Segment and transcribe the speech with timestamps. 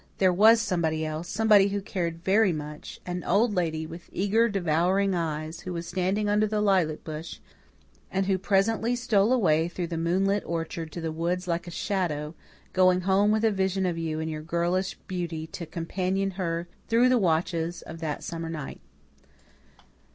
[0.17, 5.13] There was somebody else somebody who cared very much an Old Lady, with eager, devouring
[5.13, 7.37] eyes, who was standing under the lilac bush
[8.09, 12.33] and who presently stole away through the moonlit orchard to the woods like a shadow,
[12.73, 17.07] going home with a vision of you in your girlish beauty to companion her through
[17.07, 18.81] the watches of that summer night.